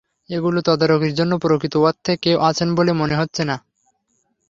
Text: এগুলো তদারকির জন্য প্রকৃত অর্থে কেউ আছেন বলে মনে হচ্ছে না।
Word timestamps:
এগুলো 0.29 0.59
তদারকির 0.61 1.13
জন্য 1.13 1.33
প্রকৃত 1.37 1.73
অর্থে 1.81 2.13
কেউ 2.17 2.37
আছেন 2.49 2.69
বলে 2.75 2.91
মনে 2.93 3.15
হচ্ছে 3.15 3.41
না। 3.45 3.55